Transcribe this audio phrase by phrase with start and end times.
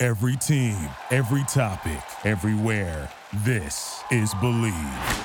[0.00, 0.76] Every team,
[1.10, 3.10] every topic, everywhere.
[3.44, 5.24] This is Bleav.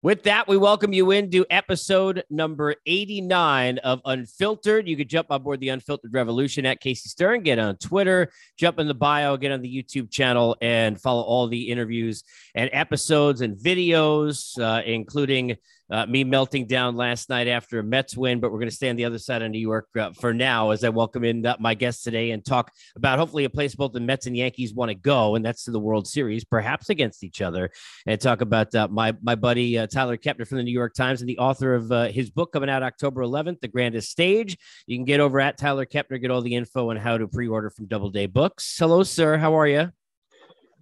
[0.00, 4.88] With that, we welcome you into episode number 89 of Unfiltered.
[4.88, 8.78] You could jump on board the Unfiltered Revolution at Casey Stern, get on Twitter, jump
[8.78, 13.42] in the bio, get on the YouTube channel, and follow all the interviews and episodes
[13.42, 15.56] and videos, uh, including
[15.92, 18.88] uh, me melting down last night after a Mets win, but we're going to stay
[18.88, 21.56] on the other side of New York uh, for now as I welcome in uh,
[21.60, 24.88] my guest today and talk about hopefully a place both the Mets and Yankees want
[24.88, 27.70] to go, and that's to the World Series, perhaps against each other,
[28.06, 31.20] and talk about uh, my my buddy uh, Tyler Kepner from the New York Times
[31.20, 34.56] and the author of uh, his book coming out October 11th, The Grandest Stage.
[34.86, 37.68] You can get over at Tyler Kepner, get all the info on how to pre-order
[37.68, 38.76] from Doubleday Books.
[38.78, 39.36] Hello, sir.
[39.36, 39.92] How are you?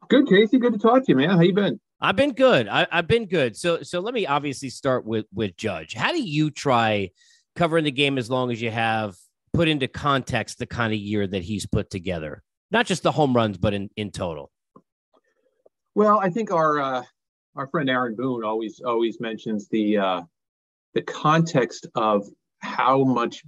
[0.08, 0.58] Good, Casey.
[0.58, 1.30] Good to talk to you, man.
[1.30, 1.80] How you been?
[2.00, 2.66] I've been good.
[2.66, 3.56] I, have been good.
[3.56, 5.94] So so let me obviously start with with Judge.
[5.94, 7.10] How do you try
[7.56, 9.16] covering the game as long as you have
[9.52, 12.42] put into context the kind of year that he's put together?
[12.70, 14.50] Not just the home runs, but in in total.
[15.94, 17.02] Well, I think our uh,
[17.54, 20.22] our friend Aaron Boone always always mentions the uh,
[20.94, 22.26] the context of
[22.60, 23.42] how much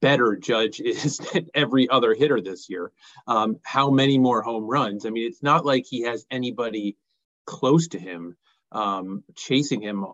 [0.00, 2.92] better Judge is than every other hitter this year.
[3.26, 5.06] Um, how many more home runs?
[5.06, 6.96] I mean, it's not like he has anybody
[7.46, 8.36] close to him,
[8.72, 10.04] um, chasing him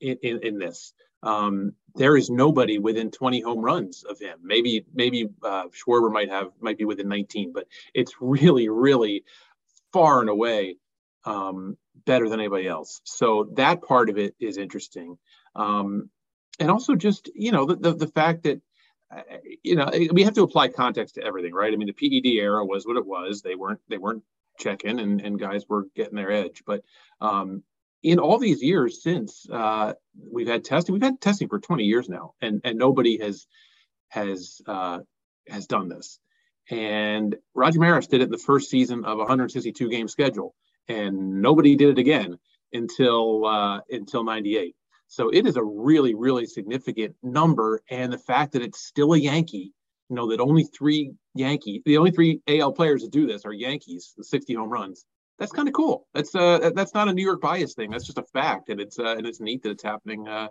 [0.00, 0.92] in, in, in this.
[1.22, 4.38] Um, there is nobody within 20 home runs of him.
[4.42, 9.24] Maybe maybe uh, Schwarber might have might be within 19, but it's really really
[9.92, 10.76] far and away
[11.24, 11.76] um,
[12.06, 13.00] better than anybody else.
[13.04, 15.18] So that part of it is interesting,
[15.56, 16.08] um,
[16.60, 18.60] and also just you know the the, the fact that
[19.10, 19.22] uh,
[19.64, 21.72] you know we have to apply context to everything, right?
[21.72, 23.42] I mean the PED era was what it was.
[23.42, 24.22] They weren't they weren't
[24.58, 26.62] check in and, and guys were getting their edge.
[26.66, 26.82] But
[27.20, 27.62] um,
[28.02, 29.94] in all these years since uh,
[30.30, 33.46] we've had testing, we've had testing for 20 years now, and and nobody has
[34.08, 35.00] has uh,
[35.48, 36.18] has done this.
[36.70, 40.54] And Roger Maris did it in the first season of a 162 game schedule,
[40.86, 42.38] and nobody did it again
[42.72, 44.74] until uh, until 98.
[45.08, 49.18] So it is a really really significant number, and the fact that it's still a
[49.18, 49.72] Yankee
[50.08, 53.52] you know that only three Yankee, the only three AL players that do this are
[53.52, 55.04] Yankees, the 60 home runs.
[55.38, 56.06] That's kind of cool.
[56.14, 57.90] That's uh that's not a New York bias thing.
[57.90, 60.48] That's just a fact, and it's uh, and it's neat that it's happening uh,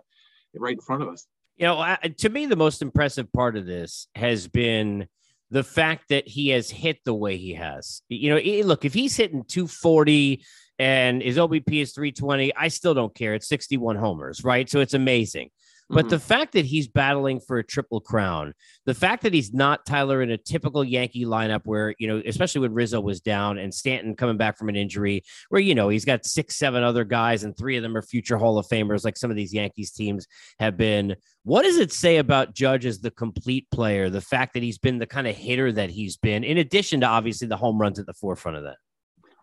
[0.54, 1.26] right in front of us.
[1.56, 5.08] You know, to me, the most impressive part of this has been
[5.50, 8.02] the fact that he has hit the way he has.
[8.08, 10.44] You know, look, if he's hitting 240
[10.78, 13.34] and his OBP is 320, I still don't care.
[13.34, 14.68] It's 61 homers, right?
[14.68, 15.50] So it's amazing.
[15.90, 16.08] But mm-hmm.
[16.10, 18.52] the fact that he's battling for a triple crown,
[18.84, 22.60] the fact that he's not Tyler in a typical Yankee lineup where, you know, especially
[22.60, 26.04] when Rizzo was down and Stanton coming back from an injury, where, you know, he's
[26.04, 29.16] got six, seven other guys and three of them are future Hall of Famers, like
[29.16, 30.26] some of these Yankees teams
[30.58, 31.16] have been.
[31.44, 34.10] What does it say about Judge as the complete player?
[34.10, 37.06] The fact that he's been the kind of hitter that he's been, in addition to
[37.06, 38.76] obviously the home runs at the forefront of that?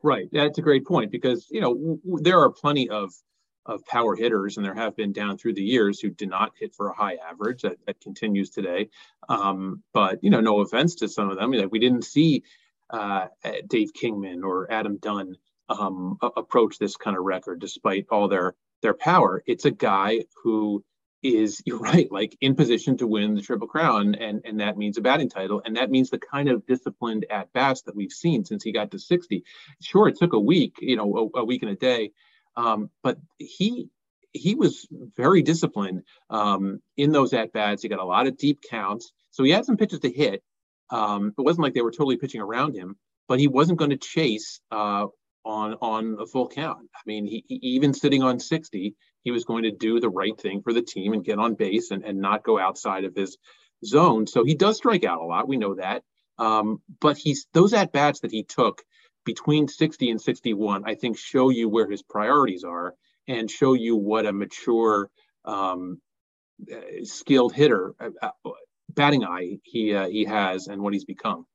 [0.03, 0.27] Right.
[0.31, 3.11] That's a great point because, you know, w- there are plenty of
[3.65, 6.73] of power hitters, and there have been down through the years who did not hit
[6.73, 7.61] for a high average.
[7.63, 8.89] That, that continues today.
[9.27, 12.43] Um, but you know, no offense to some of them, like we didn't see
[12.89, 13.27] uh,
[13.67, 15.35] Dave Kingman or Adam Dunn
[15.69, 19.43] um, approach this kind of record, despite all their their power.
[19.47, 20.83] It's a guy who
[21.23, 24.97] is you're right, like in position to win the Triple Crown, and and that means
[24.97, 28.45] a batting title, and that means the kind of disciplined at bats that we've seen
[28.45, 29.43] since he got to 60.
[29.81, 32.11] Sure, it took a week, you know, a, a week and a day
[32.57, 33.89] um, but he
[34.31, 34.85] he was
[35.15, 37.83] very disciplined um, in those at bats.
[37.83, 40.43] He got a lot of deep counts, so he had some pitches to hit.
[40.89, 42.97] Um, it wasn't like they were totally pitching around him,
[43.27, 45.07] but he wasn't going to chase uh,
[45.45, 46.89] on on a full count.
[46.93, 50.39] I mean, he, he, even sitting on 60, he was going to do the right
[50.39, 53.37] thing for the team and get on base and, and not go outside of his
[53.85, 54.27] zone.
[54.27, 55.47] So he does strike out a lot.
[55.47, 56.03] We know that.
[56.37, 58.83] Um, but he's those at bats that he took
[59.25, 62.95] between 60 and 61, I think show you where his priorities are
[63.27, 65.09] and show you what a mature,
[65.43, 65.99] um,
[67.03, 68.51] skilled hitter, uh, uh,
[68.89, 71.45] batting eye he uh, he has and what he's become.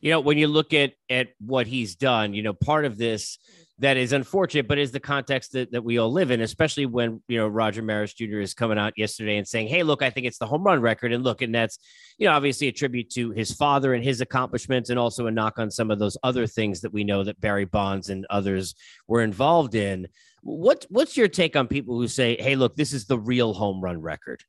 [0.00, 3.38] You know, when you look at at what he's done, you know, part of this
[3.80, 7.22] that is unfortunate, but is the context that, that we all live in, especially when,
[7.28, 8.40] you know, Roger Maris Jr.
[8.40, 11.12] is coming out yesterday and saying, Hey, look, I think it's the home run record.
[11.12, 11.78] And look, and that's,
[12.18, 15.58] you know, obviously a tribute to his father and his accomplishments and also a knock
[15.58, 18.74] on some of those other things that we know that Barry Bonds and others
[19.08, 20.08] were involved in.
[20.42, 23.80] What, what's your take on people who say, Hey, look, this is the real home
[23.80, 24.44] run record?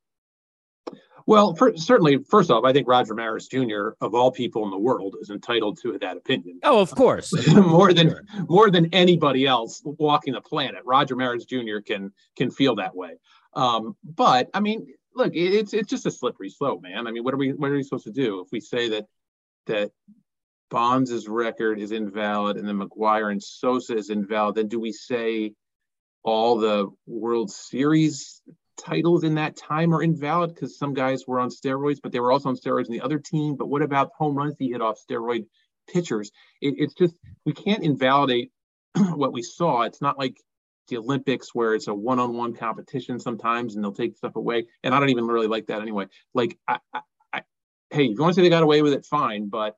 [1.27, 3.89] Well, for, certainly, first off, I think Roger Maris Jr.
[4.01, 6.59] of all people in the world is entitled to that opinion.
[6.63, 8.23] Oh, of course, more than sure.
[8.47, 10.81] more than anybody else walking the planet.
[10.85, 11.79] Roger Maris Jr.
[11.85, 13.18] can can feel that way.
[13.53, 17.07] Um, but I mean, look, it's it's just a slippery slope, man.
[17.07, 19.06] I mean, what are we what are we supposed to do if we say that
[19.67, 19.91] that
[20.69, 24.56] Bonds' record is invalid and then McGwire and Sosa is invalid?
[24.56, 25.53] Then do we say
[26.24, 28.41] all the World Series
[28.83, 32.31] titles in that time are invalid because some guys were on steroids, but they were
[32.31, 33.56] also on steroids in the other team.
[33.56, 35.45] But what about home runs he hit off steroid
[35.88, 36.31] pitchers?
[36.62, 38.51] It, it's just we can't invalidate
[38.95, 39.83] what we saw.
[39.83, 40.38] It's not like
[40.88, 44.68] the Olympics where it's a one-on-one competition sometimes, and they'll take stuff away.
[44.84, 46.07] And I don't even really like that anyway.
[46.34, 47.01] Like, I, I,
[47.31, 47.42] I,
[47.89, 49.50] hey, if you want to say they got away with it, fine.
[49.50, 49.75] But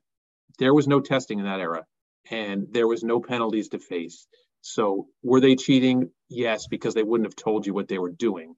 [0.60, 1.86] there was no testing in that era,
[2.32, 4.28] and there was no penalties to face.
[4.62, 6.10] So were they cheating?
[6.30, 8.56] Yes, because they wouldn't have told you what they were doing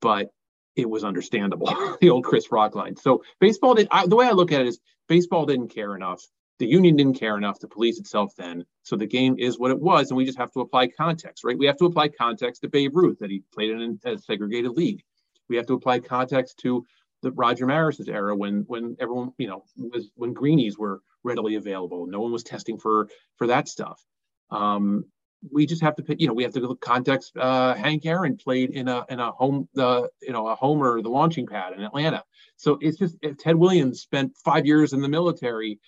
[0.00, 0.30] but
[0.76, 1.66] it was understandable.
[2.00, 2.96] the old Chris Rock line.
[2.96, 3.88] So baseball did.
[3.90, 4.78] I, the way I look at it is
[5.08, 6.22] baseball didn't care enough.
[6.58, 8.64] The union didn't care enough to police itself then.
[8.82, 11.58] So the game is what it was, and we just have to apply context, right?
[11.58, 15.02] We have to apply context to Babe Ruth that he played in a segregated league.
[15.48, 16.84] We have to apply context to
[17.22, 22.06] the Roger Maris's era when when everyone you know was when greenies were readily available.
[22.06, 24.02] No one was testing for for that stuff.
[24.50, 25.04] Um,
[25.50, 27.36] we just have to pick, you know, we have to look context.
[27.36, 31.08] Uh, Hank Aaron played in a in a home the you know a homer the
[31.08, 32.24] launching pad in Atlanta.
[32.56, 35.78] So it's just Ted Williams spent five years in the military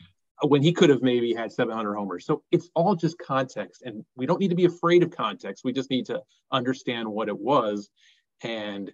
[0.42, 2.26] uh, when he could have maybe had 700 homers.
[2.26, 5.64] So it's all just context, and we don't need to be afraid of context.
[5.64, 6.22] We just need to
[6.52, 7.88] understand what it was,
[8.42, 8.90] and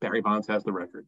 [0.00, 1.06] Barry Bonds has the record.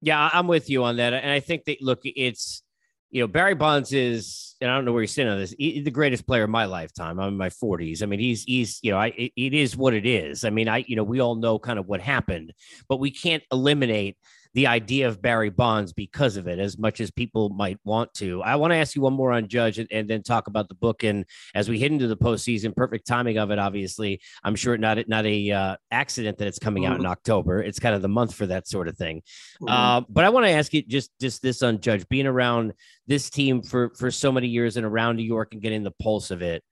[0.00, 2.62] Yeah, I'm with you on that, and I think that look, it's
[3.10, 5.80] you know, Barry Bonds is, and I don't know where you're sitting on this, he,
[5.80, 7.18] the greatest player of my lifetime.
[7.18, 8.02] I'm in my 40s.
[8.02, 10.44] I mean, he's, he's, you know, I, it, it is what it is.
[10.44, 12.52] I mean, I, you know, we all know kind of what happened,
[12.88, 14.16] but we can't eliminate
[14.58, 18.42] the idea of Barry Bonds because of it, as much as people might want to.
[18.42, 20.74] I want to ask you one more on Judge and, and, then talk about the
[20.74, 21.04] book.
[21.04, 21.24] And
[21.54, 24.20] as we hit into the postseason, perfect timing of it, obviously.
[24.42, 27.12] I'm sure not not a uh, accident that it's coming out in mm-hmm.
[27.12, 27.62] October.
[27.62, 29.22] It's kind of the month for that sort of thing.
[29.62, 29.68] Mm-hmm.
[29.68, 32.72] Uh, but I want to ask you just just this on Judge, being around
[33.06, 36.32] this team for for so many years and around New York and getting the pulse
[36.32, 36.64] of it.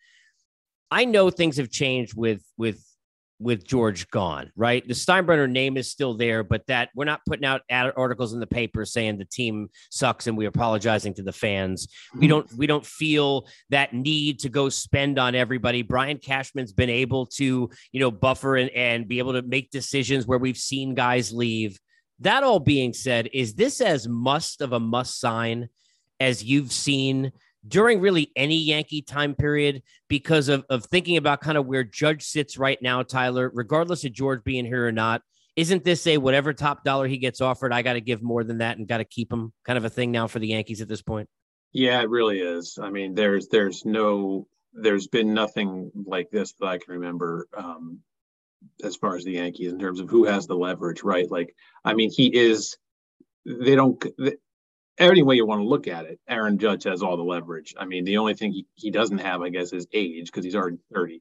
[0.90, 2.82] I know things have changed with with
[3.38, 4.86] with George gone, right?
[4.86, 8.46] The Steinbrenner name is still there, but that we're not putting out articles in the
[8.46, 11.88] paper saying the team sucks and we're apologizing to the fans.
[12.14, 12.28] We mm-hmm.
[12.28, 15.82] don't we don't feel that need to go spend on everybody.
[15.82, 20.26] Brian Cashman's been able to, you know, buffer and, and be able to make decisions
[20.26, 21.78] where we've seen guys leave.
[22.20, 25.68] That all being said, is this as must of a must sign
[26.18, 27.32] as you've seen
[27.68, 32.24] during really any Yankee time period because of, of thinking about kind of where Judge
[32.24, 35.22] sits right now, Tyler, regardless of George being here or not.
[35.56, 38.58] Isn't this a whatever top dollar he gets offered, I got to give more than
[38.58, 40.88] that and got to keep him kind of a thing now for the Yankees at
[40.88, 41.28] this point?
[41.72, 42.78] Yeah, it really is.
[42.80, 48.00] I mean, there's there's no there's been nothing like this that I can remember um,
[48.84, 51.30] as far as the Yankees in terms of who has the leverage, right?
[51.30, 51.54] Like,
[51.84, 52.76] I mean, he is.
[53.44, 54.04] They don't
[54.98, 57.74] any way you want to look at it, Aaron Judge has all the leverage.
[57.78, 60.56] I mean, the only thing he, he doesn't have, I guess, is age because he's
[60.56, 61.20] already 30.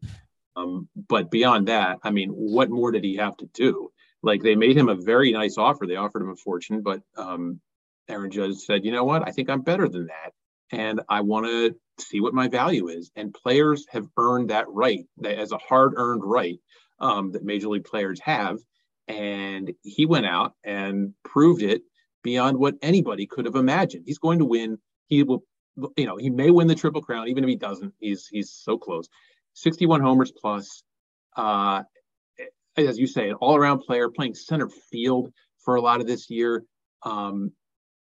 [0.55, 3.91] Um, but beyond that, I mean, what more did he have to do?
[4.23, 5.85] Like they made him a very nice offer.
[5.85, 7.59] They offered him a fortune, but um,
[8.07, 9.27] Aaron Judge said, you know what?
[9.27, 10.31] I think I'm better than that.
[10.71, 13.11] And I want to see what my value is.
[13.15, 16.59] And players have earned that right that as a hard earned right
[16.99, 18.57] um, that major league players have.
[19.07, 21.83] And he went out and proved it
[22.25, 24.03] beyond what anybody could have imagined.
[24.07, 24.79] He's going to win.
[25.07, 25.43] He will,
[25.95, 27.93] you know, he may win the triple crown, even if he doesn't.
[27.99, 29.07] He's he's so close.
[29.53, 30.83] 61 homers plus.
[31.37, 31.83] Uh,
[32.77, 35.31] as you say, an all-around player playing center field
[35.63, 36.65] for a lot of this year.
[37.03, 37.51] Um,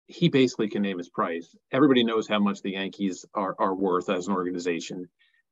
[0.07, 1.55] he basically can name his price.
[1.71, 5.07] Everybody knows how much the Yankees are, are worth as an organization.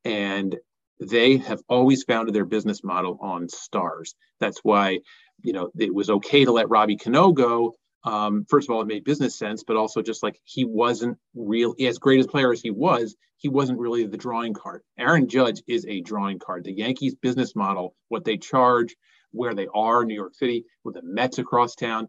[0.05, 0.57] And
[0.99, 4.15] they have always founded their business model on stars.
[4.41, 5.01] That's why,
[5.43, 8.87] you know, it was okay to let Robbie Cano go um, first of all, it
[8.87, 12.63] made business sense, but also just like he wasn't real as great as player as
[12.63, 14.83] he was, he wasn't really the drawing card.
[14.97, 16.65] Aaron Judge is a drawing card.
[16.65, 18.95] The Yankees business model, what they charge,
[19.33, 22.09] where they are, New York City, with the Mets across town,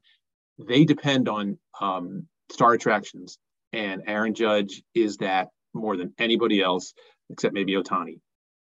[0.59, 3.39] they depend on um, star attractions.
[3.73, 6.93] And Aaron Judge is that more than anybody else,
[7.29, 8.19] except maybe Ohtani.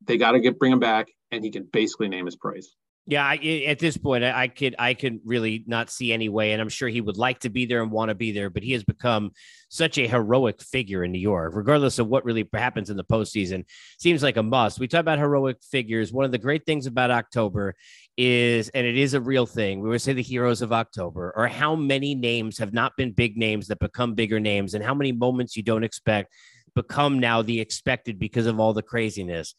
[0.06, 2.76] they got to get bring him back, and he can basically name his price.
[3.08, 6.52] Yeah, I, at this point, I, I could I could really not see any way,
[6.54, 8.62] and I'm sure he would like to be there and want to be there, but
[8.62, 9.32] he has become
[9.70, 13.66] such a heroic figure in New York, regardless of what really happens in the postseason.
[13.98, 14.80] Seems like a must.
[14.80, 16.14] We talk about heroic figures.
[16.14, 17.76] One of the great things about October
[18.18, 19.82] is, and it is a real thing.
[19.82, 23.36] We would say the heroes of October, or how many names have not been big
[23.36, 26.34] names that become bigger names, and how many moments you don't expect
[26.76, 29.56] become now the expected because of all the craziness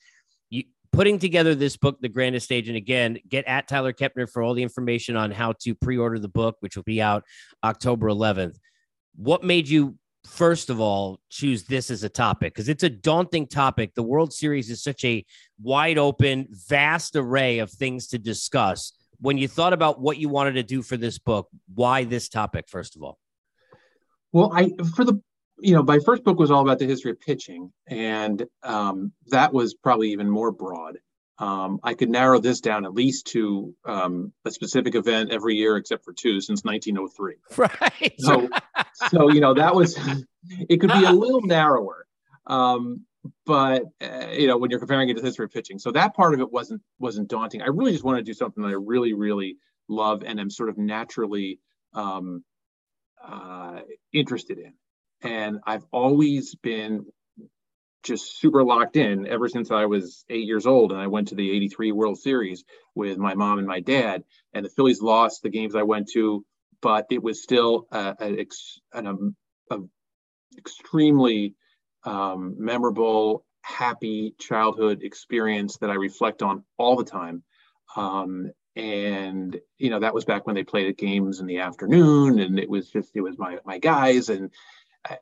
[0.93, 2.69] putting together this book, The Grandest Stage.
[2.69, 6.19] And again, get at Tyler Kepner for all the information on how to pre order
[6.19, 7.25] the book, which will be out
[7.65, 8.57] October 11th.
[9.17, 9.97] What made you,
[10.27, 12.55] first of all, choose this as a topic?
[12.55, 13.95] Because it's a daunting topic.
[13.95, 15.25] The World Series is such a
[15.61, 18.93] wide open, vast array of things to discuss.
[19.21, 22.67] When you thought about what you wanted to do for this book, why this topic,
[22.69, 23.19] first of all?
[24.33, 25.21] Well, I for the
[25.63, 29.53] you know, my first book was all about the history of pitching, and um, that
[29.53, 30.99] was probably even more broad.
[31.39, 35.77] Um, I could narrow this down at least to um, a specific event every year,
[35.77, 37.37] except for two since 1903.
[37.57, 38.15] Right.
[38.19, 38.49] So,
[39.09, 39.99] so you know, that was
[40.69, 42.07] it could be a little narrower,
[42.47, 43.07] um,
[43.47, 46.15] but uh, you know, when you're comparing it to the history of pitching, so that
[46.15, 47.63] part of it wasn't wasn't daunting.
[47.63, 50.69] I really just want to do something that I really, really love and am sort
[50.69, 51.61] of naturally
[51.95, 52.45] um,
[53.25, 53.81] uh,
[54.13, 54.75] interested in
[55.23, 57.07] and I've always been
[58.03, 60.93] just super locked in ever since I was eight years old.
[60.93, 62.65] And I went to the 83 World Series
[62.95, 64.25] with my mom and my dad.
[64.53, 66.45] And the Phillies lost the games I went to,
[66.81, 68.47] but it was still a, a,
[68.93, 69.37] an um,
[69.71, 69.79] a
[70.59, 71.55] extremely
[72.05, 77.45] um, memorable, happy childhood experience that I reflect on all the time.
[77.97, 82.41] Um, and you know that was back when they played at games in the afternoon,
[82.41, 84.51] and it was just it was my my guys, and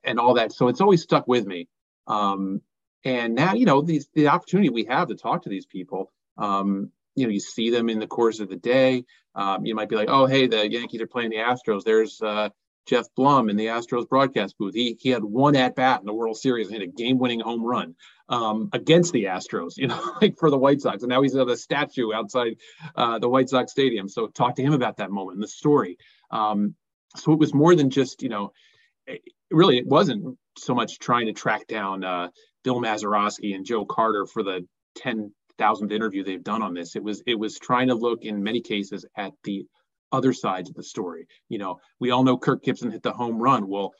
[0.05, 0.53] and all that.
[0.53, 1.69] So it's always stuck with me.
[2.07, 2.63] Um,
[3.05, 6.91] and now, you know, these, the opportunity we have to talk to these people, um,
[7.15, 9.05] you know, you see them in the course of the day.
[9.35, 11.85] Um, you might be like, oh, hey, the Yankees are playing the Astros.
[11.85, 12.51] There's uh,
[12.87, 14.75] Geoff Blum in the Astros broadcast booth.
[14.75, 17.65] He he had one at bat in the World Series and hit a game-winning home
[17.65, 17.95] run
[18.29, 19.75] um, against the Astros.
[19.77, 22.57] You know, like for the White Sox, and now he's at a statue outside
[22.97, 24.09] uh, the White Sox stadium.
[24.09, 25.99] So talk to him about that moment and the story.
[26.31, 26.75] Um,
[27.17, 28.53] so it was more than just you know
[29.51, 32.29] really it wasn't so much trying to track down uh,
[32.65, 34.67] Bill Mazeroski and Joe Carter for the
[34.99, 36.97] 10,000th interview they've done on this.
[36.97, 39.67] It was it was trying to look in many cases at the
[40.13, 41.27] other sides of the story.
[41.49, 43.69] You know, we all know Kirk Gibson hit the home run.
[43.69, 43.93] Well,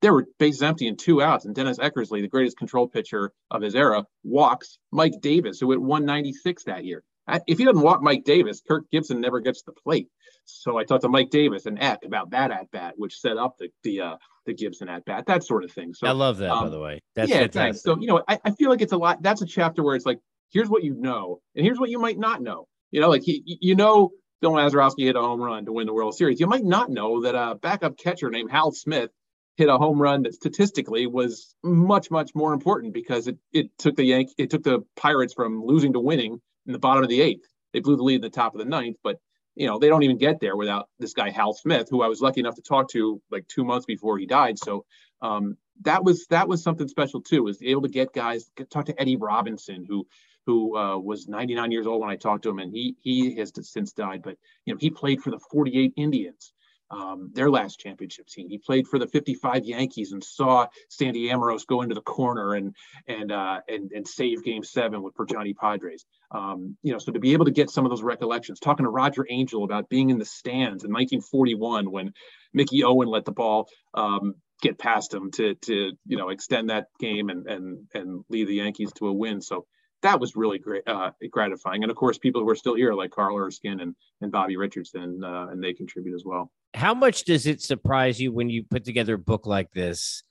[0.00, 3.62] there were bases empty and two outs, and Dennis Eckersley, the greatest control pitcher of
[3.62, 7.02] his era, walks Mike Davis, who hit 196 that year.
[7.46, 10.08] If he doesn't walk Mike Davis, Kirk Gibson never gets the plate.
[10.46, 13.56] So I talked to Mike Davis and Eck about that at bat, which set up
[13.58, 15.94] the the uh, the Gibson at bat, that sort of thing.
[15.94, 17.00] So I love that, um, by the way.
[17.14, 17.60] That's yeah, fantastic.
[17.60, 17.82] thanks.
[17.82, 19.22] So you know, I, I feel like it's a lot.
[19.22, 20.20] That's a chapter where it's like,
[20.50, 22.66] here's what you know, and here's what you might not know.
[22.90, 24.10] You know, like he, you know,
[24.40, 26.40] Bill Mazeroski hit a home run to win the World Series.
[26.40, 29.10] You might not know that a backup catcher named Hal Smith
[29.56, 33.96] hit a home run that statistically was much much more important because it it took
[33.96, 37.20] the Yank it took the Pirates from losing to winning in the bottom of the
[37.20, 37.46] eighth.
[37.72, 39.18] They blew the lead in the top of the ninth, but
[39.54, 42.20] you know, they don't even get there without this guy Hal Smith, who I was
[42.20, 44.58] lucky enough to talk to like two months before he died.
[44.58, 44.84] So
[45.22, 47.42] um, that was that was something special too.
[47.42, 50.06] Was able to get guys talk to Eddie Robinson, who
[50.46, 53.52] who uh, was 99 years old when I talked to him, and he he has
[53.62, 54.22] since died.
[54.22, 56.53] But you know, he played for the 48 Indians
[56.94, 58.48] um, their last championship team.
[58.48, 62.74] He played for the 55 Yankees and saw Sandy Amoros go into the corner and
[63.08, 66.04] and uh, and and save Game Seven with for Johnny Podres.
[66.30, 68.90] Um, you know, so to be able to get some of those recollections, talking to
[68.90, 72.12] Roger Angell about being in the stands in 1941 when
[72.52, 76.86] Mickey Owen let the ball um, get past him to to you know extend that
[77.00, 79.40] game and and and lead the Yankees to a win.
[79.40, 79.66] So
[80.02, 81.82] that was really great, uh, gratifying.
[81.82, 85.24] And of course, people who are still here, like Carl Erskine and, and Bobby Richardson,
[85.24, 86.52] uh, and they contribute as well.
[86.74, 90.22] How much does it surprise you when you put together a book like this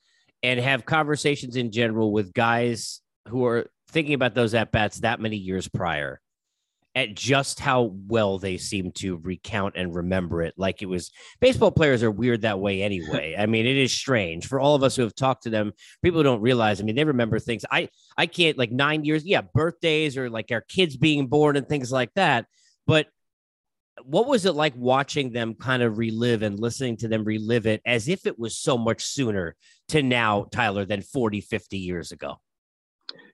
[0.42, 5.20] and have conversations in general with guys who are thinking about those at bats that
[5.20, 6.20] many years prior?
[6.94, 10.54] at just how well they seem to recount and remember it?
[10.56, 11.10] Like it was
[11.40, 13.34] baseball players are weird that way anyway.
[13.38, 15.72] I mean it is strange for all of us who have talked to them.
[16.02, 17.64] People don't realize i mean they remember things.
[17.70, 21.68] I i can't like nine years yeah birthdays or like our kids being born and
[21.68, 22.46] things like that
[22.86, 23.06] but
[24.02, 27.80] what was it like watching them kind of relive and listening to them relive it
[27.86, 29.54] as if it was so much sooner
[29.88, 32.38] to now tyler than 40 50 years ago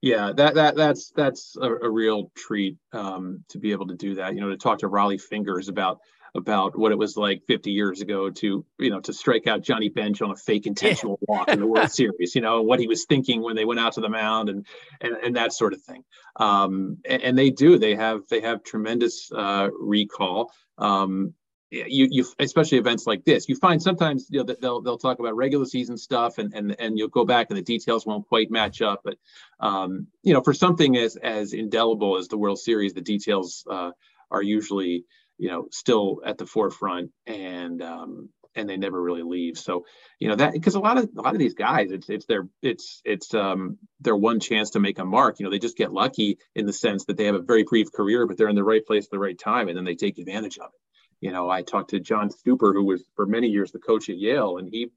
[0.02, 4.14] yeah, that that that's that's a, a real treat um, to be able to do
[4.14, 4.34] that.
[4.34, 5.98] You know, to talk to Rollie Fingers about
[6.34, 9.88] about what it was like 50 years ago to you know to strike out Johnny
[9.88, 12.34] Bench on a fake intentional walk in the World Series.
[12.34, 14.66] You know what he was thinking when they went out to the mound and
[15.00, 16.04] and, and that sort of thing.
[16.36, 17.78] Um, and, and, they do.
[17.78, 20.52] They have they have tremendous uh, recall.
[20.78, 21.34] Um,
[21.70, 25.36] you, you especially events like this you find sometimes you know they'll they'll talk about
[25.36, 28.82] regular season stuff and and and you'll go back and the details won't quite match
[28.82, 29.16] up but
[29.60, 33.92] um, you know for something as as indelible as the world series the details uh,
[34.30, 35.04] are usually
[35.40, 39.56] you know still at the forefront and um, and they never really leave.
[39.56, 39.86] So
[40.18, 42.46] you know that because a lot of a lot of these guys it's it's their
[42.62, 45.40] it's it's um their one chance to make a mark.
[45.40, 47.90] You know they just get lucky in the sense that they have a very brief
[47.90, 50.18] career but they're in the right place at the right time and then they take
[50.18, 50.80] advantage of it.
[51.20, 54.18] You know, I talked to John Stuper, who was for many years the coach at
[54.18, 54.88] Yale, and he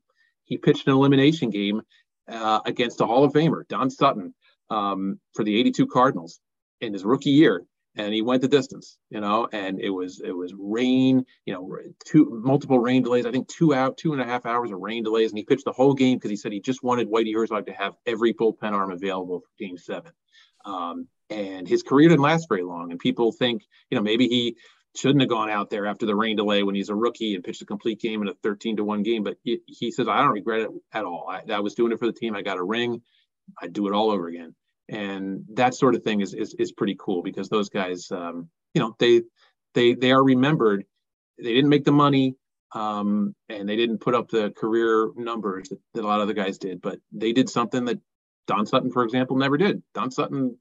[0.46, 1.82] he pitched an elimination game
[2.30, 4.34] uh, against a Hall of Famer, Don Sutton,
[4.70, 6.40] um, for the '82 Cardinals
[6.80, 8.98] in his rookie year, and he went the distance.
[9.10, 13.26] You know, and it was it was rain, you know, two multiple rain delays.
[13.26, 15.66] I think two out, two and a half hours of rain delays, and he pitched
[15.66, 18.74] the whole game because he said he just wanted Whitey Herzog to have every bullpen
[18.74, 20.12] arm available for Game Seven.
[20.66, 24.56] Um, and his career didn't last very long, and people think, you know, maybe he
[24.96, 27.62] shouldn't have gone out there after the rain delay when he's a rookie and pitched
[27.62, 29.24] a complete game in a 13 to 1 game.
[29.24, 31.28] But he, he says, I don't regret it at all.
[31.28, 32.36] I, I, was doing it for the team.
[32.36, 33.02] I got a ring.
[33.60, 34.56] I'd do it all over again.
[34.90, 38.82] And that sort of thing is is, is pretty cool because those guys, um, you
[38.82, 39.24] know, they
[39.74, 40.86] they they are remembered.
[41.38, 42.36] They didn't make the money
[42.74, 46.34] um, and they didn't put up the career numbers that, that a lot of the
[46.34, 48.00] guys did, but they did something that
[48.48, 49.82] Don Sutton, for example, never did.
[49.94, 50.58] Don Sutton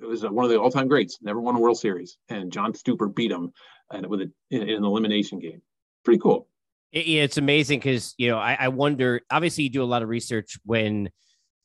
[0.00, 1.18] was one of the all-time greats.
[1.20, 3.52] Never won a World Series, and John Stuper beat him,
[3.90, 5.60] and with a, in, in an elimination game.
[6.04, 6.46] Pretty cool.
[6.92, 9.22] Yeah, it's amazing because you know I, I wonder.
[9.30, 11.10] Obviously, you do a lot of research when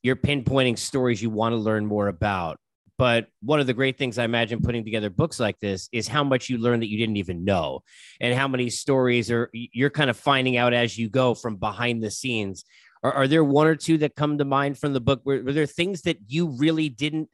[0.03, 2.59] you're pinpointing stories you want to learn more about.
[2.99, 6.23] But one of the great things I imagine putting together books like this is how
[6.23, 7.81] much you learn that you didn't even know,
[8.21, 12.03] and how many stories are you're kind of finding out as you go from behind
[12.03, 12.63] the scenes.
[13.01, 15.21] Are, are there one or two that come to mind from the book?
[15.25, 17.29] Were, were there things that you really didn't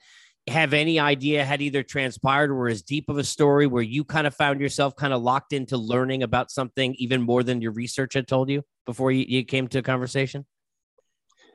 [0.47, 4.25] have any idea had either transpired or as deep of a story where you kind
[4.25, 8.13] of found yourself kind of locked into learning about something even more than your research
[8.13, 10.45] had told you before you, you came to a conversation?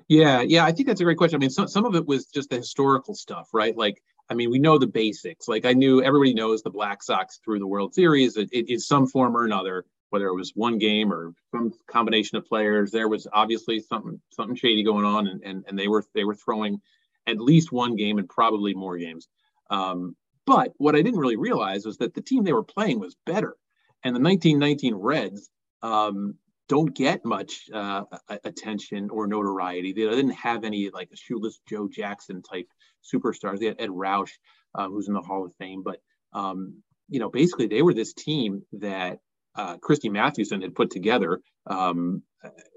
[0.09, 1.37] Yeah, yeah, I think that's a great question.
[1.37, 3.77] I mean, some some of it was just the historical stuff, right?
[3.77, 5.49] Like, I mean, we know the basics.
[5.49, 9.37] Like, I knew everybody knows the Black Sox through the World Series in some form
[9.37, 12.91] or another, whether it was one game or some combination of players.
[12.91, 16.35] There was obviously something something shady going on, and and, and they were they were
[16.35, 16.81] throwing
[17.27, 19.29] at least one game and probably more games.
[19.71, 23.17] Um, but what I didn't really realize was that the team they were playing was
[23.25, 23.57] better.
[24.03, 25.51] And the 1919 Reds
[25.83, 26.35] um,
[26.69, 28.05] don't get much uh,
[28.45, 29.93] attention or notoriety.
[29.93, 32.69] They didn't have any like a shoeless Joe Jackson type
[33.03, 33.59] superstars.
[33.59, 34.33] They had Edd Roush,
[34.75, 35.83] uh, who's in the Hall of Fame.
[35.83, 36.01] But,
[36.33, 39.19] um, you know, basically they were this team that
[39.55, 41.41] uh, Christy Mathewson had put together.
[41.67, 42.23] Um,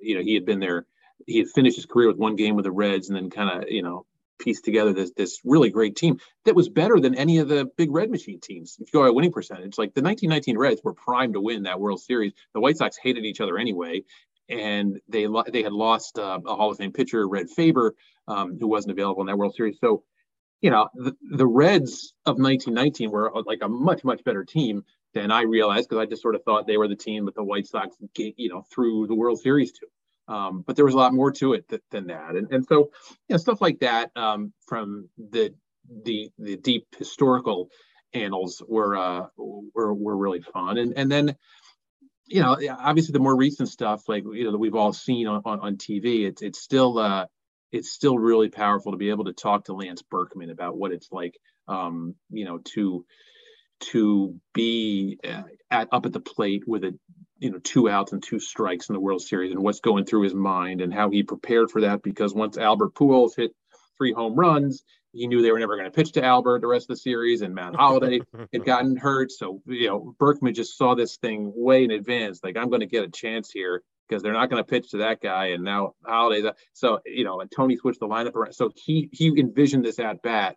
[0.02, 0.86] you know, he had been there.
[1.26, 3.70] He had finished his career with one game with the Reds and then kind of,
[3.70, 4.06] you know,
[4.40, 7.92] piece together this this really great team that was better than any of the big
[7.92, 8.78] red machine teams.
[8.80, 11.80] If you go by winning percentage, like the 1919 Reds were primed to win that
[11.80, 12.34] World Series.
[12.54, 14.04] The White Sox hated each other anyway,
[14.50, 17.96] and they they had lost uh, a Hall of Fame pitcher, Red Faber,
[18.28, 19.78] um, who wasn't available in that World Series.
[19.80, 20.04] So,
[20.62, 24.84] you know, the, the Reds of 1919 were uh, like a much much better team
[25.14, 27.44] than I realized because I just sort of thought they were the team that the
[27.44, 29.88] White Sox, you know, threw the World Series to.
[30.28, 32.90] Um, but there was a lot more to it th- than that, and and so
[33.28, 35.54] you know stuff like that um, from the
[36.04, 37.70] the the deep historical
[38.14, 41.36] annals were uh, were were really fun, and and then
[42.26, 45.42] you know obviously the more recent stuff like you know that we've all seen on,
[45.46, 47.26] on, on TV, it's it's still uh,
[47.72, 51.12] it's still really powerful to be able to talk to Lance Berkman about what it's
[51.12, 51.38] like,
[51.68, 53.06] um, you know, to
[53.80, 56.98] to be uh, at, up at the plate with a
[57.40, 60.24] you know two outs and two strikes in the World Series and what's going through
[60.24, 63.52] his mind and how he prepared for that because once Albert Pujols hit
[63.98, 66.86] three home runs, he knew they were never going to pitch to Albert the rest
[66.86, 68.22] of the series, and Matt Holliday
[68.54, 69.32] had gotten hurt.
[69.32, 72.88] So you know Berkman just saw this thing way in advance, like I'm going to
[72.88, 75.94] get a chance here because they're not going to pitch to that guy, and now
[76.06, 78.54] Holliday's so you know and Tony switched the lineup around.
[78.54, 80.56] So he he envisioned this at bat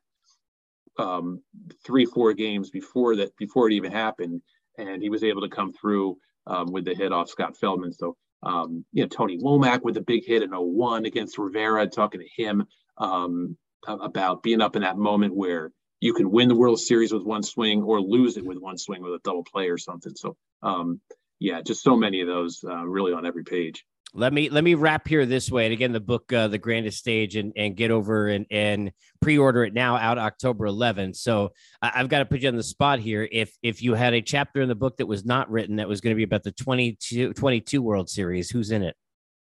[0.98, 1.42] um,
[1.84, 4.42] three four games before that before it even happened,
[4.78, 6.16] and he was able to come through
[6.50, 7.92] um, with the hit off Scott Feldman.
[7.92, 12.20] So, um, you know, Tony Womack with a big hit in 01 against Rivera, talking
[12.20, 12.66] to him
[12.98, 17.22] um, about being up in that moment where you can win the World Series with
[17.22, 20.14] one swing or lose it with one swing with a double play or something.
[20.16, 21.00] So, um,
[21.38, 23.84] yeah, just so many of those uh, really on every page.
[24.12, 25.66] Let me let me wrap here this way.
[25.66, 29.64] And again, the book, uh, The Grandest Stage, and and get over and and pre-order
[29.64, 31.16] it now out October 11th.
[31.16, 33.29] So I, have got to put you on the spot here.
[33.31, 36.01] If if you had a chapter in the book that was not written that was
[36.01, 38.96] going to be about the 22 22 World Series, who's in it?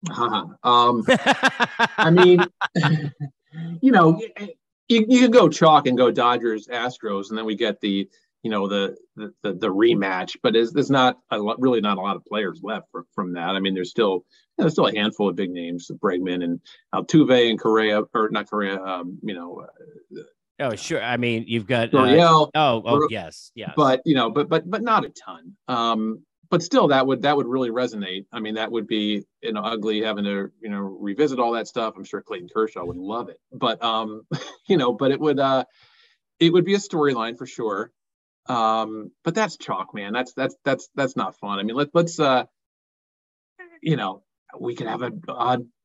[0.09, 0.45] Uh-huh.
[0.63, 1.05] Um,
[1.97, 2.43] I mean,
[3.81, 4.21] you know,
[4.87, 8.09] you, you could go chalk and go Dodgers Astros, and then we get the
[8.43, 10.37] you know the the, the, rematch.
[10.41, 13.33] But there's, there's not a lot, really not a lot of players left for, from
[13.33, 13.49] that.
[13.49, 14.25] I mean, there's still
[14.59, 16.59] you know, still a handful of big names, Bregman and
[16.93, 18.79] Altuve and Correa, or not Correa.
[18.81, 19.65] Um, you know.
[19.65, 20.21] Uh,
[20.61, 21.01] Oh sure.
[21.01, 23.71] I mean, you've got uh, oh oh yes, yes.
[23.77, 25.55] But you know, but but but not a ton.
[25.69, 29.53] Um, but still that would that would really resonate i mean that would be you
[29.53, 32.97] know ugly having to you know revisit all that stuff i'm sure clayton kershaw would
[32.97, 34.23] love it but um
[34.67, 35.63] you know but it would uh
[36.39, 37.91] it would be a storyline for sure
[38.47, 42.19] um but that's chalk man that's that's that's that's not fun i mean let, let's
[42.19, 42.45] uh
[43.81, 44.23] you know
[44.59, 45.11] we could have a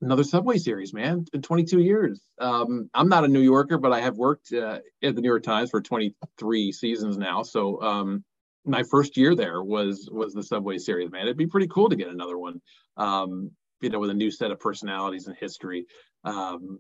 [0.01, 4.01] another subway series man in 22 years um i'm not a new yorker but i
[4.01, 8.25] have worked uh, at the new york times for 23 seasons now so um
[8.65, 11.11] my first year there was was the Subway Series.
[11.11, 12.61] Man, it'd be pretty cool to get another one.
[12.97, 13.51] Um,
[13.81, 15.87] you know, with a new set of personalities and history.
[16.25, 16.79] Um,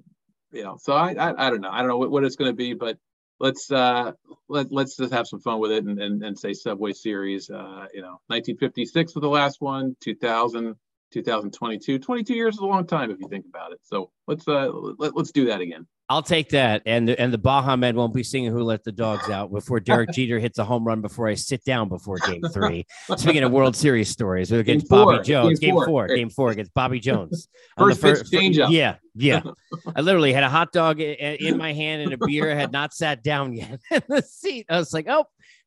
[0.52, 1.70] you know, so I, I I, don't know.
[1.70, 2.96] I don't know what, what it's going to be, but
[3.40, 4.12] let's uh
[4.48, 7.50] let let's just have some fun with it and and, and say Subway Series.
[7.50, 9.96] Uh, you know, 1956 was the last one.
[10.00, 10.76] 2000.
[11.14, 14.70] 2022 22 years is a long time if you think about it so let's uh
[14.98, 16.82] let, let's do that again I'll take that.
[16.84, 19.80] And the, and the Baha Men won't be singing "Who Let the Dogs Out" before
[19.80, 22.86] Derek Jeter hits a home run before I sit down before Game Three.
[23.16, 25.58] Speaking of World Series stories, against Bobby Jones.
[25.60, 26.08] Game, game four.
[26.08, 27.48] Game four against Bobby Jones.
[27.78, 28.70] first, first pitch change up.
[28.70, 29.40] Yeah, yeah.
[29.96, 32.52] I literally had a hot dog in my hand and a beer.
[32.52, 34.66] I had not sat down yet in the seat.
[34.68, 35.24] I was like, oh,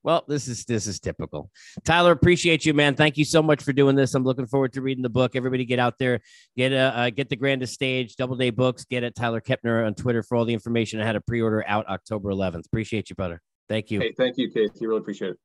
[0.08, 1.52] well, this is this is typical.
[1.84, 2.96] Tyler, appreciate you, man.
[2.96, 4.15] Thank you so much for doing this.
[4.15, 5.36] I'm looking forward to reading the book.
[5.36, 6.22] Everybody, get out there,
[6.56, 8.86] get a uh, get the grandest stage, Doubleday Books.
[8.86, 11.02] Get it, Tyler Kepner on Twitter for all the information.
[11.02, 12.67] I had a pre-order out October 11th.
[12.67, 13.41] Appreciate you, brother.
[13.67, 14.00] Thank you.
[14.00, 14.88] Hey, thank you, Casey.
[14.88, 15.39] Really appreciate it.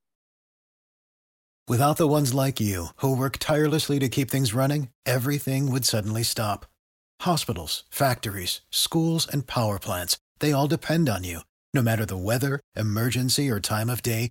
[1.67, 6.23] Without the ones like you who work tirelessly to keep things running, everything would suddenly
[6.23, 6.67] stop.
[7.23, 11.41] Hospitals, factories, schools, and power plants—they all depend on you.
[11.75, 14.31] No matter the weather, emergency, or time of day